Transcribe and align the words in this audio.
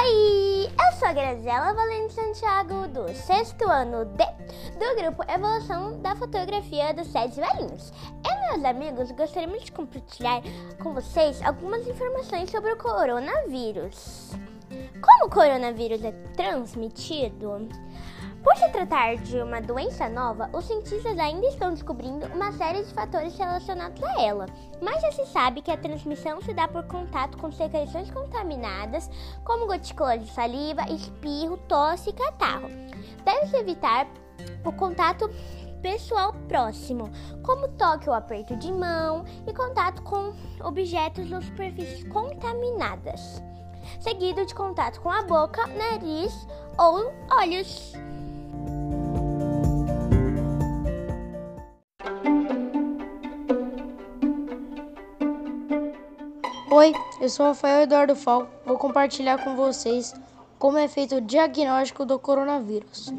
Oi, 0.00 0.66
eu 0.66 0.96
sou 0.96 1.08
a 1.08 1.12
Graziela 1.12 1.72
Valente 1.72 2.12
Santiago, 2.12 2.86
do 2.86 3.12
sexto 3.14 3.68
ano 3.68 4.04
D, 4.04 4.24
do 4.74 5.02
grupo 5.02 5.24
Evolução 5.28 6.00
da 6.00 6.14
Fotografia 6.14 6.94
dos 6.94 7.08
Sete 7.08 7.40
Velhinhos. 7.40 7.92
E 8.24 8.52
meus 8.52 8.64
amigos, 8.64 9.10
gostaríamos 9.10 9.64
de 9.64 9.72
compartilhar 9.72 10.40
com 10.80 10.94
vocês 10.94 11.42
algumas 11.42 11.84
informações 11.88 12.48
sobre 12.48 12.70
o 12.74 12.76
coronavírus. 12.76 14.30
Como 15.00 15.26
o 15.26 15.30
coronavírus 15.30 16.04
é 16.04 16.12
transmitido? 16.36 17.68
Por 18.48 18.56
se 18.56 18.68
tratar 18.70 19.16
de 19.16 19.42
uma 19.42 19.60
doença 19.60 20.08
nova, 20.08 20.48
os 20.54 20.64
cientistas 20.64 21.18
ainda 21.18 21.46
estão 21.48 21.68
descobrindo 21.68 22.24
uma 22.28 22.50
série 22.52 22.82
de 22.82 22.94
fatores 22.94 23.36
relacionados 23.36 24.02
a 24.02 24.22
ela, 24.22 24.46
mas 24.80 25.02
já 25.02 25.12
se 25.12 25.26
sabe 25.26 25.60
que 25.60 25.70
a 25.70 25.76
transmissão 25.76 26.40
se 26.40 26.54
dá 26.54 26.66
por 26.66 26.82
contato 26.84 27.36
com 27.36 27.52
secreções 27.52 28.10
contaminadas, 28.10 29.10
como 29.44 29.66
gotícula 29.66 30.16
de 30.16 30.30
saliva, 30.30 30.80
espirro, 30.90 31.58
tosse 31.68 32.08
e 32.08 32.14
catarro. 32.14 32.70
Deve-se 33.22 33.54
evitar 33.54 34.08
o 34.64 34.72
contato 34.72 35.28
pessoal 35.82 36.32
próximo, 36.48 37.10
como 37.42 37.68
toque 37.76 38.08
ou 38.08 38.14
aperto 38.14 38.56
de 38.56 38.72
mão 38.72 39.26
e 39.46 39.52
contato 39.52 40.00
com 40.00 40.32
objetos 40.64 41.30
ou 41.30 41.42
superfícies 41.42 42.02
contaminadas, 42.10 43.42
seguido 44.00 44.46
de 44.46 44.54
contato 44.54 45.02
com 45.02 45.10
a 45.10 45.20
boca, 45.20 45.66
nariz 45.66 46.48
ou 46.78 47.12
olhos. 47.30 48.07
Oi, 56.70 56.92
eu 57.18 57.30
sou 57.30 57.46
Rafael 57.46 57.84
Eduardo 57.84 58.14
Fal. 58.14 58.46
Vou 58.66 58.76
compartilhar 58.76 59.42
com 59.42 59.56
vocês 59.56 60.14
como 60.58 60.76
é 60.76 60.86
feito 60.86 61.16
o 61.16 61.20
diagnóstico 61.22 62.04
do 62.04 62.18
coronavírus. 62.18 63.10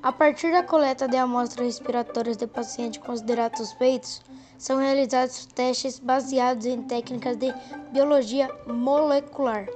A 0.00 0.12
partir 0.12 0.52
da 0.52 0.62
coleta 0.62 1.08
de 1.08 1.16
amostras 1.16 1.66
respiratórias 1.66 2.36
de 2.36 2.46
pacientes 2.46 3.02
considerados 3.02 3.58
suspeitos, 3.58 4.22
são 4.56 4.78
realizados 4.78 5.44
testes 5.46 5.98
baseados 5.98 6.66
em 6.66 6.80
técnicas 6.82 7.36
de 7.36 7.52
biologia 7.90 8.48
molecular. 8.64 9.66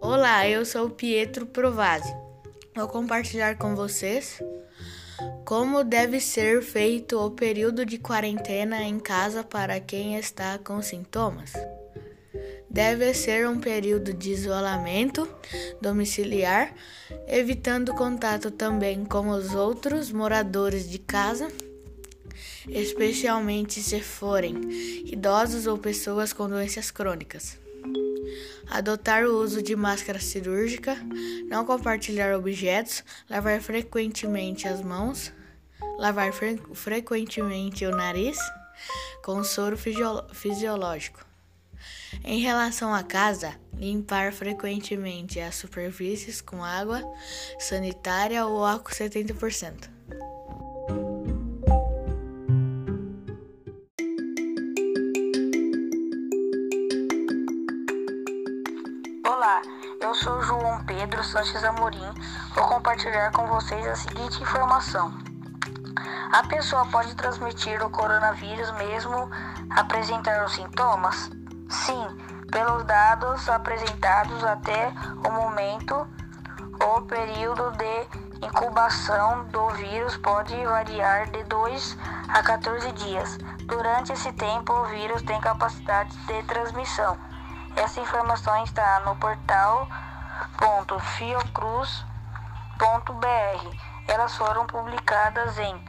Olá, 0.00 0.48
eu 0.48 0.64
sou 0.64 0.88
Pietro 0.88 1.44
Provasi 1.44 2.29
vou 2.80 2.88
compartilhar 2.88 3.58
com 3.58 3.76
vocês 3.76 4.42
como 5.44 5.84
deve 5.84 6.18
ser 6.18 6.62
feito 6.62 7.18
o 7.18 7.30
período 7.30 7.84
de 7.84 7.98
quarentena 7.98 8.82
em 8.82 8.98
casa 8.98 9.44
para 9.44 9.78
quem 9.78 10.16
está 10.16 10.58
com 10.58 10.80
sintomas. 10.80 11.52
Deve 12.70 13.12
ser 13.12 13.46
um 13.46 13.60
período 13.60 14.14
de 14.14 14.30
isolamento 14.30 15.28
domiciliar, 15.78 16.72
evitando 17.28 17.92
contato 17.92 18.50
também 18.50 19.04
com 19.04 19.28
os 19.28 19.54
outros 19.54 20.10
moradores 20.10 20.88
de 20.88 20.98
casa, 20.98 21.48
especialmente 22.66 23.82
se 23.82 24.00
forem 24.00 24.54
idosos 25.04 25.66
ou 25.66 25.76
pessoas 25.76 26.32
com 26.32 26.48
doenças 26.48 26.90
crônicas 26.90 27.59
adotar 28.68 29.24
o 29.24 29.38
uso 29.42 29.62
de 29.62 29.74
máscara 29.74 30.20
cirúrgica, 30.20 30.96
não 31.48 31.64
compartilhar 31.64 32.34
objetos, 32.36 33.04
lavar 33.28 33.60
frequentemente 33.60 34.68
as 34.68 34.80
mãos, 34.80 35.32
lavar 35.98 36.32
fre 36.32 36.60
frequentemente 36.74 37.84
o 37.84 37.90
nariz 37.90 38.38
com 39.24 39.42
soro 39.44 39.76
fisiológico. 40.32 41.24
Em 42.24 42.40
relação 42.40 42.94
à 42.94 43.02
casa, 43.02 43.54
limpar 43.74 44.32
frequentemente 44.32 45.40
as 45.40 45.54
superfícies 45.54 46.40
com 46.40 46.62
água 46.62 47.02
sanitária 47.58 48.44
ou 48.46 48.64
álcool 48.64 48.92
70%. 48.92 49.99
Eu 60.00 60.14
sou 60.14 60.40
João 60.40 60.82
Pedro 60.84 61.22
Sanches 61.22 61.62
Amorim. 61.62 62.10
Vou 62.54 62.66
compartilhar 62.66 63.30
com 63.32 63.46
vocês 63.46 63.86
a 63.86 63.94
seguinte 63.94 64.42
informação. 64.42 65.12
A 66.32 66.42
pessoa 66.48 66.86
pode 66.86 67.14
transmitir 67.14 67.84
o 67.84 67.90
coronavírus 67.90 68.72
mesmo 68.72 69.30
apresentar 69.76 70.42
os 70.46 70.54
sintomas? 70.54 71.30
Sim, 71.68 72.06
pelos 72.50 72.82
dados 72.84 73.46
apresentados 73.48 74.42
até 74.42 74.90
o 75.22 75.30
momento, 75.30 76.08
o 76.82 77.02
período 77.02 77.70
de 77.72 78.46
incubação 78.46 79.44
do 79.48 79.68
vírus 79.70 80.16
pode 80.16 80.56
variar 80.64 81.30
de 81.30 81.44
2 81.44 81.98
a 82.30 82.42
14 82.42 82.90
dias. 82.92 83.36
Durante 83.66 84.14
esse 84.14 84.32
tempo, 84.32 84.72
o 84.72 84.86
vírus 84.86 85.20
tem 85.22 85.38
capacidade 85.42 86.16
de 86.26 86.42
transmissão. 86.44 87.18
Essa 87.76 88.00
informação 88.00 88.62
está 88.64 89.00
no 89.00 89.16
portal 89.16 89.88
.fiocruz.br. 91.16 92.00
Elas 94.08 94.36
foram 94.36 94.66
publicadas 94.66 95.58
em 95.58 95.84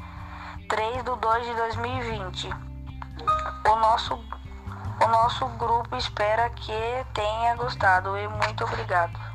3 0.68 1.04
de 1.04 1.16
2 1.16 1.46
de 1.46 1.54
2020. 1.56 2.50
O 3.68 3.76
nosso, 3.76 4.14
o 4.16 5.08
nosso 5.08 5.46
grupo 5.58 5.96
espera 5.96 6.50
que 6.50 7.06
tenha 7.14 7.56
gostado 7.56 8.18
e 8.18 8.28
muito 8.28 8.64
obrigado. 8.64 9.31